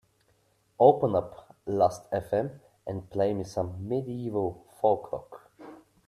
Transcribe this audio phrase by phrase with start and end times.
[0.79, 5.51] Open up Last Fm and play me some Medieval Folk Rock